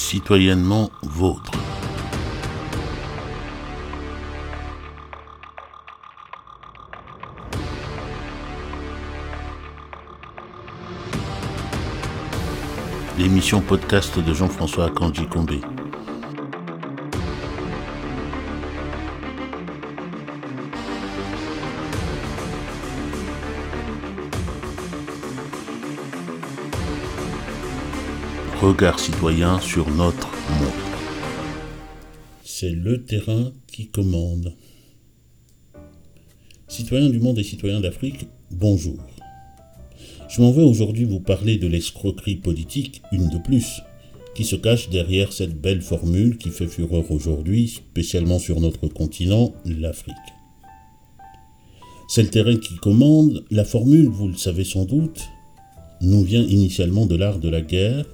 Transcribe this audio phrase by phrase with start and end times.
[0.00, 1.52] citoyennement vôtre.
[13.18, 15.60] L'émission podcast de Jean-François Akanji Combé.
[28.60, 30.68] Regard citoyen sur notre monde.
[32.44, 34.52] C'est le terrain qui commande.
[36.68, 38.98] Citoyens du monde et citoyens d'Afrique, bonjour.
[40.28, 43.80] Je m'en vais aujourd'hui vous parler de l'escroquerie politique, une de plus,
[44.34, 49.54] qui se cache derrière cette belle formule qui fait fureur aujourd'hui, spécialement sur notre continent,
[49.64, 50.16] l'Afrique.
[52.10, 55.22] C'est le terrain qui commande, la formule, vous le savez sans doute,
[56.02, 58.04] nous vient initialement de l'art de la guerre,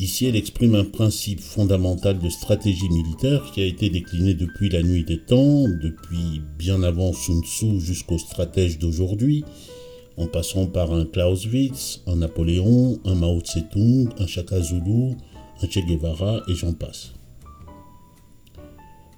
[0.00, 4.82] Ici, elle exprime un principe fondamental de stratégie militaire qui a été décliné depuis la
[4.82, 9.44] nuit des temps, depuis bien avant Sun Tzu jusqu'aux stratèges d'aujourd'hui,
[10.16, 15.16] en passant par un Clausewitz, un Napoléon, un Mao Tse-tung, un Shaka Zulu,
[15.60, 17.12] un Che Guevara et j'en passe.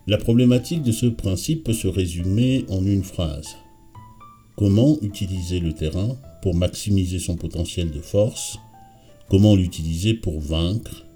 [0.08, 3.55] La problématique de ce principe peut se résumer en une phrase.
[4.56, 8.58] Comment utiliser le terrain pour maximiser son potentiel de force
[9.33, 11.06] Comment l'utiliser pour vaincre?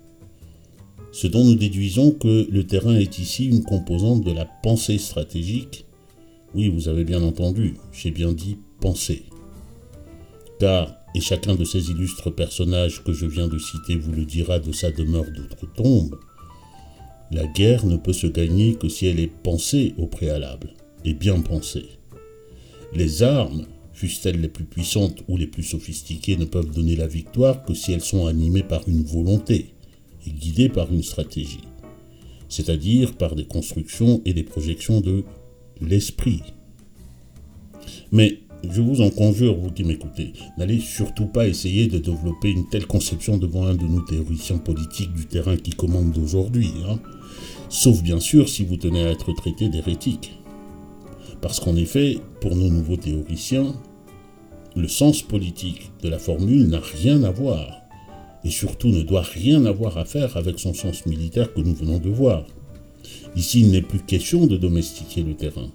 [1.12, 5.84] Ce dont nous déduisons que le terrain est ici une composante de la pensée stratégique.
[6.54, 9.24] Oui, vous avez bien entendu, j'ai bien dit pensée.
[10.58, 14.60] Car, et chacun de ces illustres personnages que je viens de citer vous le dira
[14.60, 16.18] de sa demeure d'outre-tombe,
[17.30, 20.72] la guerre ne peut se gagner que si elle est pensée au préalable,
[21.04, 21.90] et bien pensée.
[22.94, 27.64] Les armes fussent-elles les plus puissantes ou les plus sophistiquées, ne peuvent donner la victoire
[27.64, 29.74] que si elles sont animées par une volonté
[30.26, 31.62] et guidées par une stratégie,
[32.50, 35.24] c'est-à-dire par des constructions et des projections de
[35.80, 36.42] l'esprit.
[38.12, 38.40] Mais
[38.70, 42.86] je vous en conjure, vous qui m'écoutez, n'allez surtout pas essayer de développer une telle
[42.86, 46.98] conception devant un de nos théoriciens politiques du terrain qui commande d'aujourd'hui, hein.
[47.70, 50.32] sauf bien sûr si vous tenez à être traité d'hérétique.
[51.40, 53.74] Parce qu'en effet, pour nos nouveaux théoriciens,
[54.74, 57.82] le sens politique de la formule n'a rien à voir,
[58.44, 61.98] et surtout ne doit rien avoir à faire avec son sens militaire que nous venons
[61.98, 62.46] de voir.
[63.36, 65.70] Ici, il n'est plus question de domestiquer le terrain.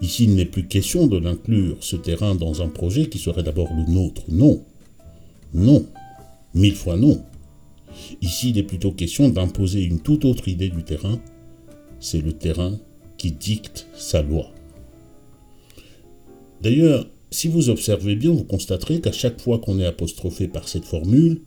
[0.00, 3.68] Ici, il n'est plus question de l'inclure, ce terrain, dans un projet qui serait d'abord
[3.74, 4.22] le nôtre.
[4.28, 4.62] Non.
[5.52, 5.84] Non.
[6.54, 7.22] Mille fois non.
[8.22, 11.20] Ici, il est plutôt question d'imposer une toute autre idée du terrain.
[12.00, 12.78] C'est le terrain
[13.18, 14.53] qui dicte sa loi.
[16.64, 20.86] D'ailleurs, si vous observez bien, vous constaterez qu'à chaque fois qu'on est apostrophé par cette
[20.86, 21.42] formule,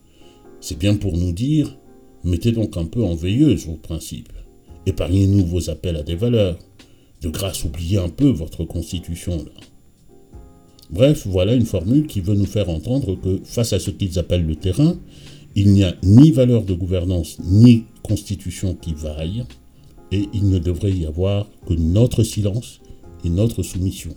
[0.61, 1.75] c'est bien pour nous dire
[2.23, 4.31] mettez donc un peu en veilleuse vos principes.
[4.85, 6.59] Épargnez-nous vos appels à des valeurs.
[7.23, 9.61] De grâce, oubliez un peu votre constitution là.
[10.91, 14.45] Bref, voilà une formule qui veut nous faire entendre que face à ce qu'ils appellent
[14.45, 14.99] le terrain,
[15.55, 19.45] il n'y a ni valeur de gouvernance ni constitution qui vaille,
[20.11, 22.81] et il ne devrait y avoir que notre silence
[23.25, 24.15] et notre soumission.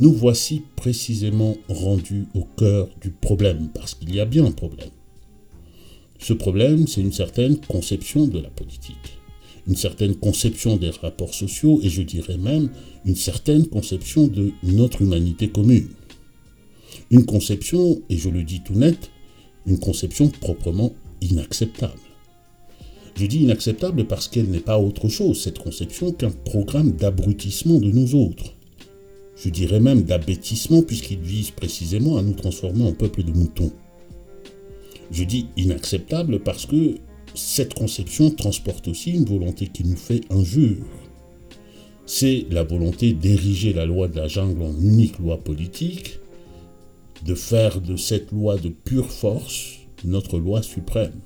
[0.00, 4.90] Nous voici précisément rendus au cœur du problème, parce qu'il y a bien un problème.
[6.20, 9.18] Ce problème, c'est une certaine conception de la politique,
[9.66, 12.70] une certaine conception des rapports sociaux, et je dirais même
[13.04, 15.88] une certaine conception de notre humanité commune.
[17.10, 19.10] Une conception, et je le dis tout net,
[19.66, 20.92] une conception proprement
[21.22, 21.98] inacceptable.
[23.16, 27.90] Je dis inacceptable parce qu'elle n'est pas autre chose, cette conception, qu'un programme d'abrutissement de
[27.90, 28.54] nous autres
[29.42, 33.72] je dirais même d'abêtissement, puisqu'il vise précisément à nous transformer en peuple de moutons.
[35.10, 36.96] Je dis inacceptable parce que
[37.34, 40.84] cette conception transporte aussi une volonté qui nous fait injure.
[42.04, 46.18] C'est la volonté d'ériger la loi de la jungle en unique loi politique,
[47.24, 51.20] de faire de cette loi de pure force notre loi suprême.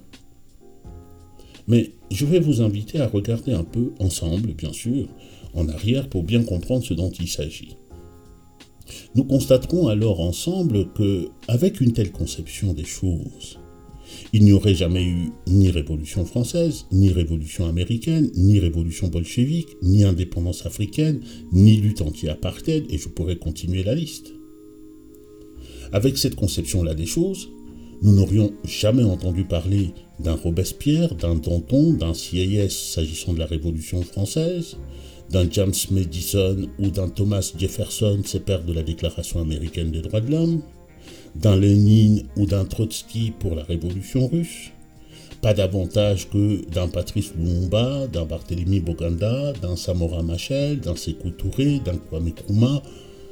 [1.69, 5.07] Mais je vais vous inviter à regarder un peu ensemble, bien sûr,
[5.55, 7.77] en arrière pour bien comprendre ce dont il s'agit.
[9.15, 13.59] Nous constaterons alors ensemble que, avec une telle conception des choses,
[14.33, 20.05] il n'y aurait jamais eu ni révolution française, ni révolution américaine, ni révolution bolchevique, ni
[20.05, 21.21] indépendance africaine,
[21.53, 24.33] ni lutte anti-apartheid, et je pourrais continuer la liste.
[25.93, 27.51] Avec cette conception-là des choses,
[28.03, 34.03] nous n'aurions jamais entendu parler d'un Robespierre, d'un Danton, d'un CIS s'agissant de la Révolution
[34.03, 34.77] française,
[35.33, 40.21] d'un James Madison ou d'un Thomas Jefferson, ses pères de la Déclaration américaine des droits
[40.21, 40.61] de l'homme,
[41.35, 44.71] d'un Lénine ou d'un Trotsky pour la Révolution russe,
[45.41, 51.81] pas davantage que d'un Patrice Lumumba, d'un Barthélemy Boganda, d'un Samora Machel, d'un Sékou Touré,
[51.83, 52.83] d'un Kwame Nkrumah,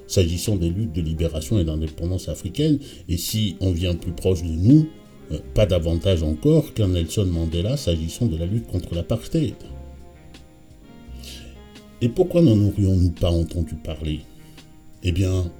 [0.07, 2.79] s'agissant des luttes de libération et d'indépendance africaine,
[3.11, 4.89] et si on vient plus proche de nous,
[5.33, 9.55] euh, pas davantage encore qu'un Nelson Mandela s'agissant de la lutte contre l'apartheid.
[12.03, 14.21] Et pourquoi n'en aurions-nous pas entendu parler?
[15.03, 15.51] Eh bien,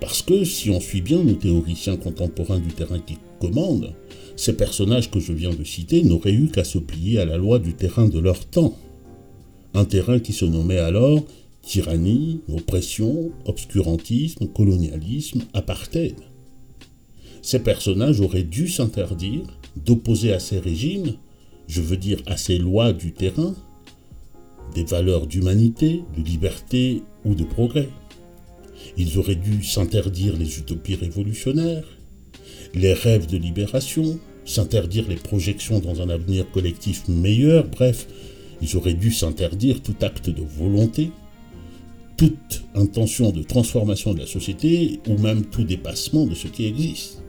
[0.00, 3.94] parce que si on suit bien nos théoriciens contemporains du terrain qui commandent,
[4.36, 7.58] ces personnages que je viens de citer n'auraient eu qu'à se plier à la loi
[7.58, 8.76] du terrain de leur temps.
[9.74, 11.24] Un terrain qui se nommait alors
[11.62, 16.14] tyrannie, oppression, obscurantisme, colonialisme, apartheid.
[17.42, 19.42] Ces personnages auraient dû s'interdire
[19.76, 21.14] d'opposer à ces régimes,
[21.66, 23.54] je veux dire à ces lois du terrain,
[24.74, 27.88] des valeurs d'humanité, de liberté ou de progrès.
[28.96, 31.84] Ils auraient dû s'interdire les utopies révolutionnaires,
[32.74, 38.06] les rêves de libération, s'interdire les projections dans un avenir collectif meilleur, bref,
[38.60, 41.10] ils auraient dû s'interdire tout acte de volonté,
[42.16, 47.22] toute intention de transformation de la société ou même tout dépassement de ce qui existe.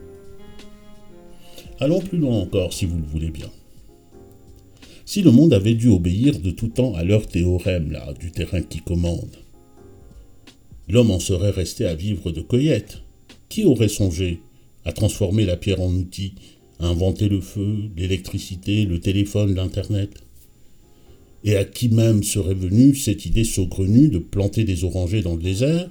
[1.78, 3.50] Allons plus loin encore si vous le voulez bien.
[5.10, 8.62] Si le monde avait dû obéir de tout temps à leur théorème là, du terrain
[8.62, 9.38] qui commande,
[10.88, 12.98] l'homme en serait resté à vivre de cueillette.
[13.48, 14.38] Qui aurait songé
[14.84, 16.34] à transformer la pierre en outil,
[16.78, 20.12] à inventer le feu, l'électricité, le téléphone, l'Internet?
[21.42, 25.42] Et à qui même serait venue cette idée saugrenue de planter des orangers dans le
[25.42, 25.90] désert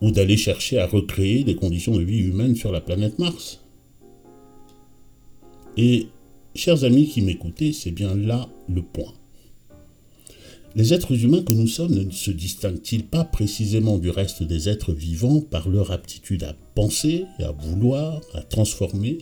[0.00, 3.60] ou d'aller chercher à recréer des conditions de vie humaine sur la planète Mars?
[5.76, 6.08] Et,
[6.56, 9.12] chers amis qui m'écoutez, c'est bien là le point.
[10.74, 14.92] Les êtres humains que nous sommes ne se distinguent-ils pas précisément du reste des êtres
[14.92, 19.18] vivants par leur aptitude à penser, à vouloir, à transformer,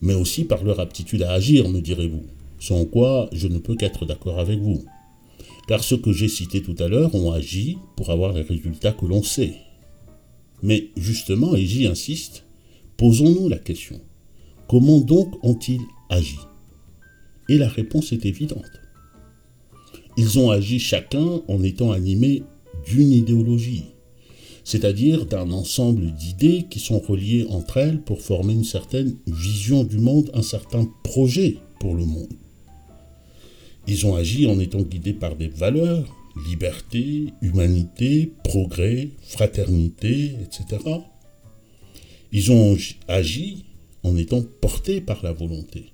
[0.00, 2.24] mais aussi par leur aptitude à agir, me direz-vous,
[2.58, 4.84] sans quoi je ne peux qu'être d'accord avec vous.
[5.66, 9.04] Car ceux que j'ai cités tout à l'heure ont agi pour avoir les résultats que
[9.04, 9.52] l'on sait.
[10.62, 12.44] Mais justement, et j'y insiste,
[12.96, 14.00] posons-nous la question.
[14.66, 16.38] Comment donc ont-ils agi
[17.48, 18.80] Et la réponse est évidente.
[20.16, 22.42] Ils ont agi chacun en étant animés
[22.86, 23.84] d'une idéologie,
[24.64, 29.98] c'est-à-dire d'un ensemble d'idées qui sont reliées entre elles pour former une certaine vision du
[29.98, 32.32] monde, un certain projet pour le monde.
[33.86, 36.14] Ils ont agi en étant guidés par des valeurs,
[36.46, 40.82] liberté, humanité, progrès, fraternité, etc.
[42.32, 42.76] Ils ont
[43.08, 43.64] agi
[44.02, 45.92] en étant portés par la volonté.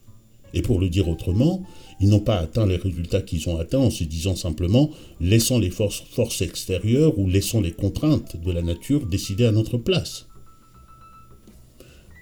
[0.55, 1.65] Et pour le dire autrement,
[2.01, 4.91] ils n'ont pas atteint les résultats qu'ils ont atteints en se disant simplement
[5.21, 10.27] laissons les forces, extérieures ou laissons les contraintes de la nature décider à notre place.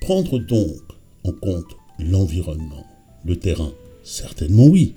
[0.00, 0.80] Prendre donc
[1.24, 2.86] en compte l'environnement,
[3.24, 4.94] le terrain, certainement oui.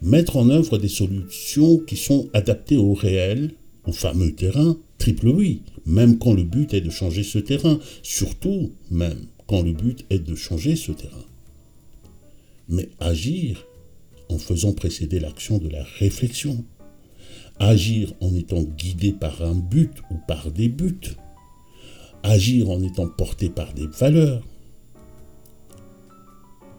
[0.00, 3.52] Mettre en œuvre des solutions qui sont adaptées au réel,
[3.84, 8.70] au fameux terrain, triple oui, même quand le but est de changer ce terrain, surtout
[8.90, 11.24] même quand le but est de changer ce terrain
[12.72, 13.66] mais agir
[14.28, 16.64] en faisant précéder l'action de la réflexion.
[17.58, 21.16] Agir en étant guidé par un but ou par des buts.
[22.22, 24.42] Agir en étant porté par des valeurs.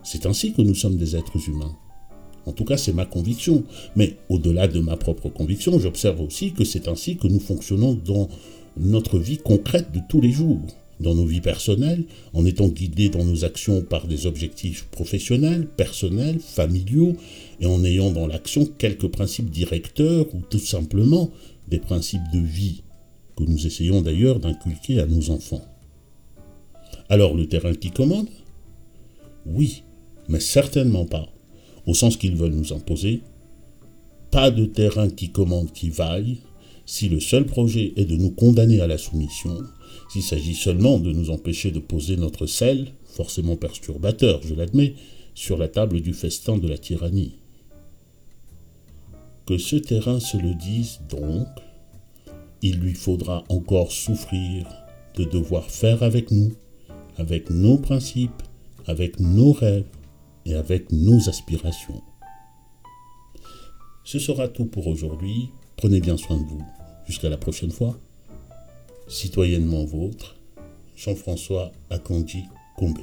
[0.03, 1.77] C'est ainsi que nous sommes des êtres humains.
[2.45, 3.63] En tout cas, c'est ma conviction.
[3.95, 8.27] Mais au-delà de ma propre conviction, j'observe aussi que c'est ainsi que nous fonctionnons dans
[8.77, 10.59] notre vie concrète de tous les jours
[11.03, 16.39] dans nos vies personnelles, en étant guidés dans nos actions par des objectifs professionnels, personnels,
[16.39, 17.15] familiaux,
[17.59, 21.29] et en ayant dans l'action quelques principes directeurs ou tout simplement
[21.67, 22.81] des principes de vie
[23.35, 25.65] que nous essayons d'ailleurs d'inculquer à nos enfants.
[27.09, 28.27] Alors le terrain qui commande?
[29.45, 29.83] Oui,
[30.29, 31.27] mais certainement pas,
[31.85, 33.21] au sens qu'ils veulent nous imposer.
[34.31, 36.37] Pas de terrain qui commande qui vaille,
[36.85, 39.57] si le seul projet est de nous condamner à la soumission,
[40.13, 44.93] s'il s'agit seulement de nous empêcher de poser notre sel, forcément perturbateur, je l'admets,
[45.33, 47.39] sur la table du festin de la tyrannie.
[49.47, 51.47] Que ce terrain se le dise donc,
[52.61, 54.67] il lui faudra encore souffrir
[55.15, 56.51] de devoir faire avec nous,
[57.17, 58.43] avec nos principes,
[58.85, 59.89] avec nos rêves
[60.45, 62.03] et avec nos aspirations.
[64.03, 65.49] Ce sera tout pour aujourd'hui.
[65.75, 66.63] Prenez bien soin de vous.
[67.07, 67.97] Jusqu'à la prochaine fois.
[69.07, 70.35] Citoyennement vôtre,
[70.95, 72.45] Jean-François Akondi
[72.77, 72.99] Combe.